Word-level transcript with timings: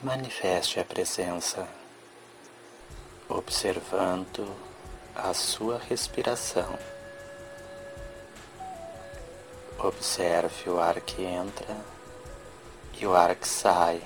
manifeste 0.00 0.78
a 0.78 0.84
presença, 0.84 1.66
observando 3.28 4.48
a 5.12 5.34
sua 5.34 5.76
respiração. 5.76 6.78
Observe 9.76 10.70
o 10.70 10.78
ar 10.78 11.00
que 11.00 11.24
entra 11.24 11.76
e 12.96 13.06
o 13.06 13.12
ar 13.12 13.34
que 13.34 13.48
sai. 13.48 14.00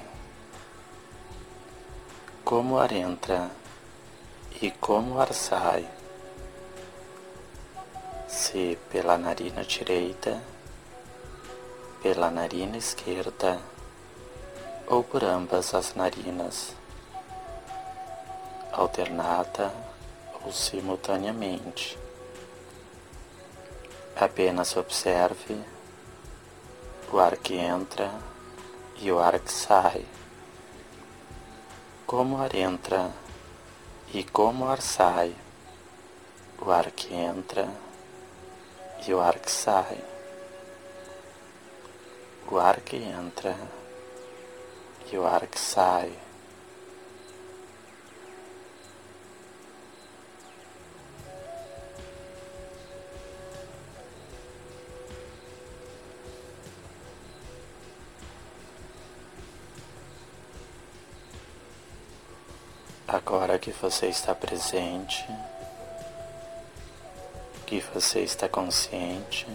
Como 2.42 2.76
o 2.76 2.78
ar 2.78 2.92
entra 2.92 3.50
e 4.62 4.70
como 4.70 5.16
o 5.16 5.20
ar 5.20 5.34
sai. 5.34 5.86
Se 8.26 8.78
pela 8.90 9.18
narina 9.18 9.62
direita, 9.62 10.42
pela 12.02 12.30
narina 12.30 12.78
esquerda 12.78 13.60
ou 14.92 15.02
por 15.02 15.24
ambas 15.24 15.72
as 15.72 15.94
narinas, 15.94 16.74
alternada 18.70 19.72
ou 20.44 20.52
simultaneamente. 20.52 21.98
Apenas 24.14 24.76
observe 24.76 25.58
o 27.10 27.18
ar 27.18 27.38
que 27.38 27.54
entra 27.56 28.12
e 28.98 29.10
o 29.10 29.18
ar 29.18 29.38
que 29.38 29.50
sai. 29.50 30.04
Como 32.06 32.36
o 32.36 32.42
ar 32.42 32.54
entra 32.54 33.10
e 34.12 34.22
como 34.24 34.66
o 34.66 34.68
ar 34.68 34.82
sai. 34.82 35.34
O 36.60 36.70
ar 36.70 36.90
que 36.90 37.14
entra 37.14 37.66
e 39.06 39.14
o 39.14 39.20
ar 39.22 39.38
que 39.38 39.50
sai. 39.50 40.04
O 42.50 42.58
ar 42.58 42.82
que 42.82 42.96
entra 42.96 43.56
e 45.12 45.16
o 45.18 45.26
ar 45.26 45.46
que 45.46 45.60
sai. 45.60 46.10
Agora 63.06 63.58
que 63.58 63.70
você 63.70 64.06
está 64.06 64.34
presente, 64.34 65.26
que 67.66 67.80
você 67.80 68.20
está 68.20 68.48
consciente, 68.48 69.46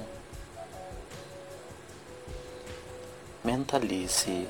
mentalize 3.44 4.48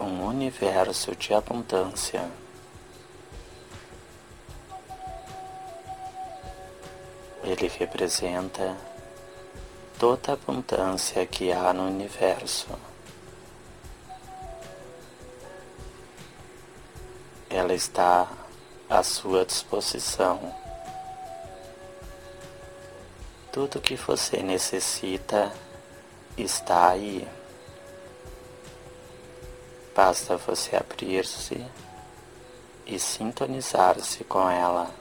um 0.00 0.26
universo 0.26 1.14
de 1.16 1.34
abundância. 1.34 2.28
Ele 7.42 7.68
representa 7.68 8.76
toda 9.98 10.32
a 10.32 10.34
abundância 10.34 11.24
que 11.26 11.52
há 11.52 11.72
no 11.72 11.86
universo. 11.86 12.68
ela 17.50 17.74
está 17.74 18.28
à 18.88 19.02
sua 19.02 19.44
disposição. 19.44 20.54
Tudo 23.50 23.80
que 23.80 23.96
você 23.96 24.42
necessita 24.42 25.52
está 26.36 26.90
aí. 26.90 27.26
Basta 29.98 30.36
você 30.36 30.76
abrir-se 30.76 31.60
e 32.86 33.00
sintonizar-se 33.00 34.22
com 34.22 34.48
ela. 34.48 34.94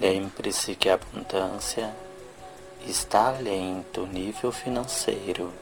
Lembre-se 0.00 0.74
que 0.74 0.88
a 0.88 0.94
abundância 0.94 1.94
está 2.86 3.28
além 3.28 3.84
do 3.92 4.06
nível 4.06 4.50
financeiro. 4.50 5.52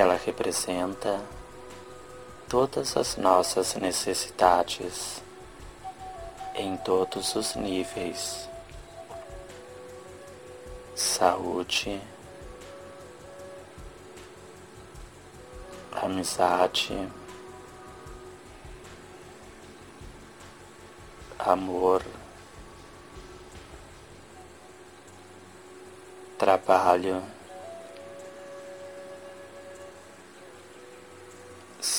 Ela 0.00 0.16
representa 0.16 1.20
todas 2.48 2.96
as 2.96 3.18
nossas 3.18 3.74
necessidades 3.74 5.22
em 6.54 6.74
todos 6.78 7.34
os 7.36 7.54
níveis. 7.54 8.48
Saúde, 10.94 12.00
amizade, 15.92 17.12
amor, 21.38 22.02
trabalho, 26.38 27.22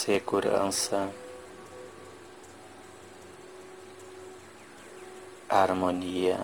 segurança, 0.01 1.13
harmonia, 5.47 6.43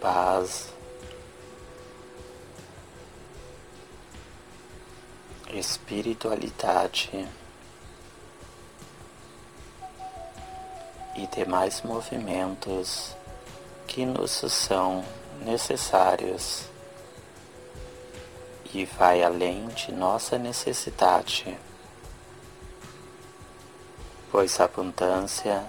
paz. 0.00 0.72
espiritualidade. 5.52 7.28
e 11.14 11.26
demais 11.26 11.82
movimentos 11.82 13.14
que 13.86 14.04
nos 14.04 14.30
são 14.32 15.04
necessários 15.44 16.71
e 18.72 18.84
vai 18.84 19.22
além 19.22 19.68
de 19.68 19.92
nossa 19.92 20.38
necessidade, 20.38 21.58
pois 24.30 24.58
a 24.60 24.64
abundância 24.64 25.62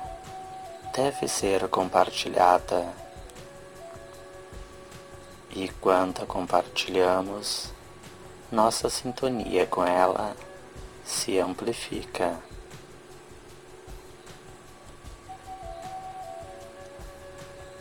deve 0.94 1.28
ser 1.28 1.68
compartilhada 1.68 2.94
e 5.56 5.69
quando 5.80 6.25
compartilhamos, 6.25 7.72
nossa 8.52 8.90
sintonia 8.90 9.68
com 9.68 9.84
ela 9.86 10.36
se 11.06 11.38
amplifica. 11.38 12.40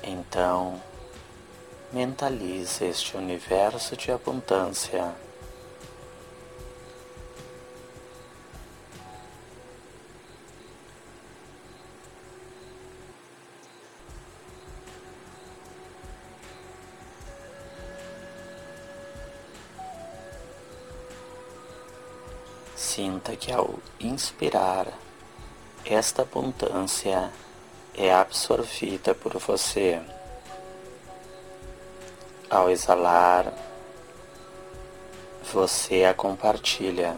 Então, 0.03 0.78
mentalize 1.93 2.89
este 2.89 3.19
universo 3.19 3.95
de 3.97 4.11
abundância. 4.11 5.15
Sinta 22.75 23.37
que 23.37 23.53
ao 23.53 23.79
inspirar, 24.00 24.87
esta 25.85 26.23
abundância 26.23 27.31
é 27.95 28.12
absorvida 28.12 29.15
por 29.15 29.37
você. 29.38 30.00
Ao 32.52 32.69
exalar, 32.69 33.50
você 35.50 36.04
a 36.04 36.12
compartilha. 36.12 37.16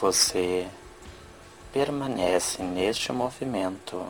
você 0.00 0.68
permanece 1.72 2.62
neste 2.62 3.10
movimento, 3.10 4.06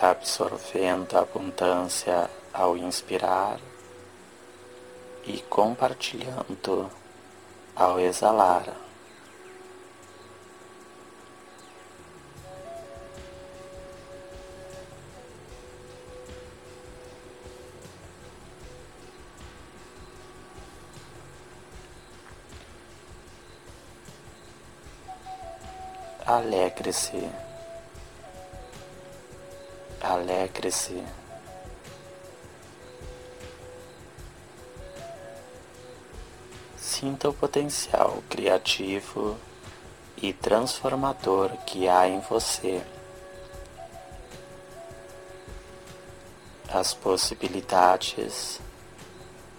absorvendo 0.00 1.16
a 1.16 1.20
abundância 1.20 2.30
ao 2.52 2.76
inspirar 2.76 3.58
e 5.24 5.40
compartilhando 5.42 6.90
ao 7.74 7.98
exalar. 7.98 8.64
Alegre-se, 26.26 27.30
alegre-se. 30.16 31.02
Sinta 36.76 37.28
o 37.28 37.34
potencial 37.34 38.22
criativo 38.28 39.36
e 40.16 40.32
transformador 40.32 41.50
que 41.66 41.88
há 41.88 42.08
em 42.08 42.20
você. 42.20 42.82
As 46.68 46.94
possibilidades 46.94 48.60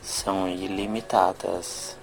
são 0.01 0.47
ilimitadas. 0.47 1.95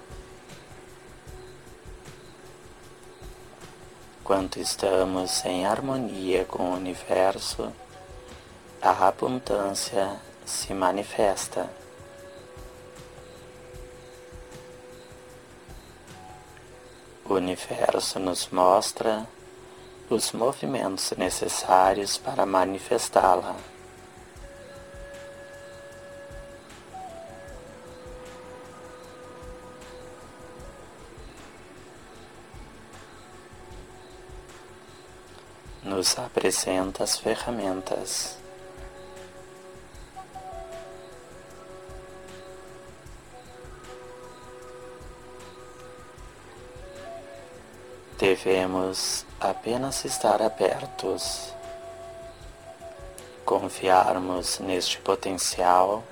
Quando 4.23 4.57
estamos 4.57 5.45
em 5.45 5.65
harmonia 5.65 6.45
com 6.45 6.71
o 6.71 6.75
universo, 6.75 7.71
a 8.85 9.07
abundância 9.07 10.21
se 10.45 10.71
manifesta. 10.71 11.67
O 17.27 17.33
universo 17.33 18.19
nos 18.19 18.47
mostra 18.49 19.27
os 20.07 20.31
movimentos 20.33 21.11
necessários 21.17 22.19
para 22.19 22.45
manifestá-la. 22.45 23.55
Nos 35.83 36.19
apresenta 36.19 37.03
as 37.03 37.17
ferramentas. 37.17 38.44
Devemos 48.25 49.23
apenas 49.39 50.03
estar 50.03 50.41
abertos, 50.41 51.53
confiarmos 53.45 54.57
neste 54.57 54.97
potencial 54.97 56.03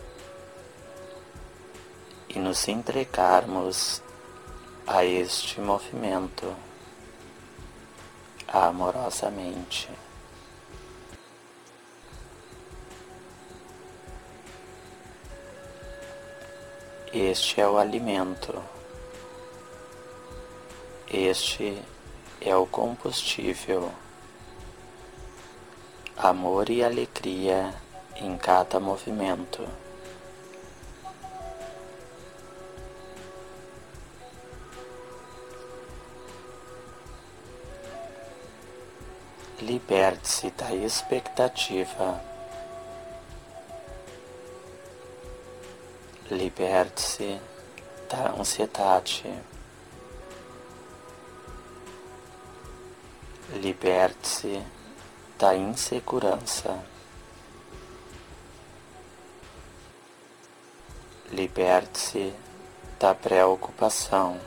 e 2.30 2.38
nos 2.38 2.68
entregarmos 2.68 4.00
a 4.86 5.04
este 5.04 5.60
movimento 5.60 6.56
amorosamente. 8.48 9.90
Este 17.12 17.60
é 17.60 17.68
o 17.68 17.80
alimento. 17.80 18.64
Este 21.10 21.82
é 22.46 22.56
o 22.56 22.66
combustível. 22.66 23.90
Amor 26.18 26.70
e 26.70 26.84
alegria 26.84 27.74
em 28.18 28.38
cada 28.38 28.80
movimento. 28.80 29.66
Liberte-se 39.62 40.52
da 40.52 40.76
expectativa. 40.76 42.22
Liberte-se 46.30 47.40
da 48.10 48.32
ansiedade. 48.38 49.34
Liberte-se 53.54 54.64
da 55.38 55.56
insegurança. 55.56 56.84
Liberte-se 61.32 62.34
da 63.00 63.14
preocupação. 63.14 64.42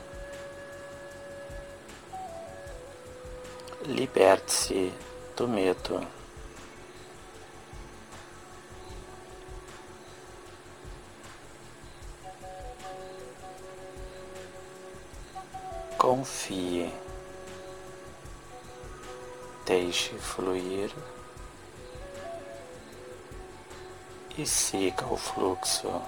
Liberte-se 3.85 4.93
do 5.37 5.47
medo. 5.47 6.05
Confie. 15.97 17.06
Deixe 19.67 20.13
fluir 20.17 20.89
e 24.37 24.45
siga 24.45 25.05
o 25.11 25.17
fluxo. 25.17 26.01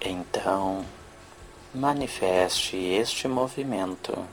Então, 0.00 0.84
manifeste 1.72 2.76
este 2.76 3.28
movimento. 3.28 4.26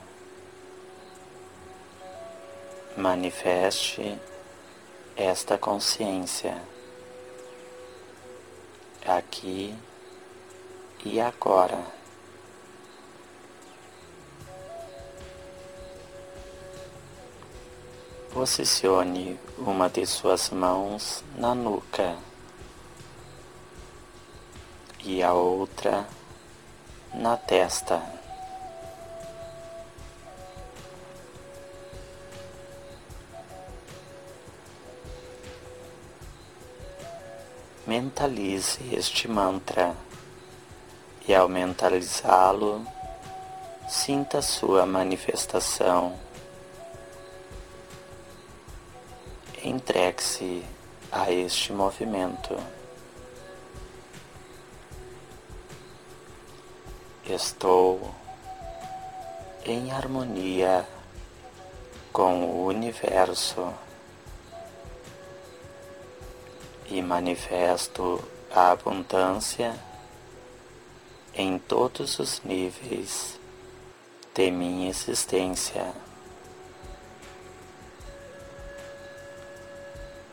Manifeste 2.96 4.18
esta 5.16 5.58
consciência 5.58 6.60
aqui 9.06 9.74
e 11.04 11.20
agora. 11.20 11.82
Posicione 18.32 19.38
uma 19.58 19.88
de 19.88 20.06
suas 20.06 20.50
mãos 20.50 21.24
na 21.36 21.54
nuca 21.54 22.16
e 25.00 25.22
a 25.22 25.32
outra 25.32 26.06
na 27.12 27.36
testa. 27.36 28.19
Mentalize 37.90 38.78
este 38.94 39.26
mantra 39.26 39.96
e, 41.26 41.34
ao 41.34 41.48
mentalizá-lo, 41.48 42.86
sinta 43.88 44.40
sua 44.40 44.86
manifestação. 44.86 46.16
Entregue-se 49.64 50.64
a 51.10 51.32
este 51.32 51.72
movimento. 51.72 52.56
Estou 57.28 58.14
em 59.64 59.90
harmonia 59.90 60.86
com 62.12 62.44
o 62.44 62.66
universo 62.66 63.74
e 66.90 67.00
manifesto 67.00 68.20
a 68.52 68.72
abundância 68.72 69.78
em 71.32 71.56
todos 71.56 72.18
os 72.18 72.42
níveis 72.42 73.38
de 74.34 74.50
minha 74.50 74.90
existência. 74.90 75.92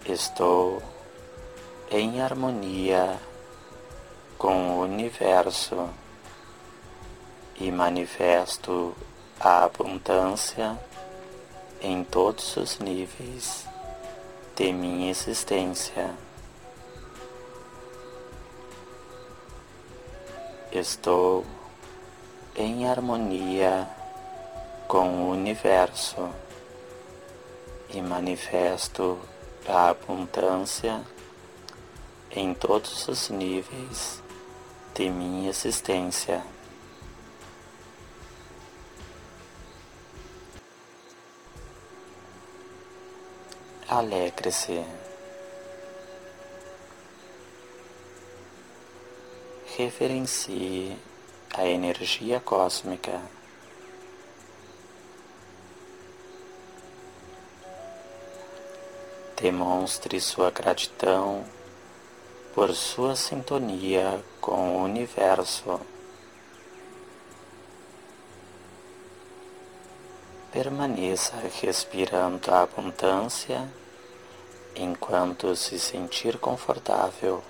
Estou 0.03 0.81
em 1.91 2.21
harmonia 2.21 3.19
com 4.37 4.71
o 4.71 4.81
universo 4.81 5.87
e 7.59 7.71
manifesto 7.71 8.95
a 9.39 9.65
abundância 9.65 10.79
em 11.81 12.03
todos 12.03 12.57
os 12.57 12.79
níveis 12.79 13.67
de 14.55 14.73
minha 14.73 15.11
existência. 15.11 16.26
Estou 20.71 21.45
em 22.53 22.89
harmonia 22.89 23.87
com 24.85 25.23
o 25.23 25.31
universo 25.31 26.29
e 27.89 28.01
manifesto 28.01 29.17
a 29.65 29.89
abundância 29.89 31.01
em 32.31 32.53
todos 32.53 33.07
os 33.07 33.29
níveis 33.29 34.21
de 34.93 35.09
minha 35.09 35.49
existência. 35.49 36.43
Alegre-se. 43.87 44.83
Referencie 49.77 50.97
a 51.53 51.63
energia 51.67 52.39
cósmica. 52.39 53.21
Demonstre 59.39 60.19
sua 60.19 60.49
gratidão 60.49 61.45
por 62.55 62.73
sua 62.73 63.15
sintonia 63.15 64.19
com 64.41 64.77
o 64.77 64.83
universo. 64.83 65.79
Permaneça 70.51 71.35
respirando 71.61 72.51
a 72.51 72.63
abundância 72.63 73.71
enquanto 74.75 75.55
se 75.55 75.77
sentir 75.77 76.39
confortável. 76.39 77.43